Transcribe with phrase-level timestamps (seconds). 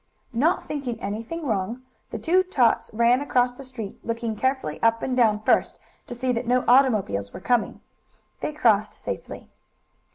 [0.33, 5.15] Not thinking anything wrong, the two tots ran across the street, looking carefully up and
[5.15, 5.77] down first,
[6.07, 7.81] to see that no automobiles were coming.
[8.39, 9.47] They crossed safely.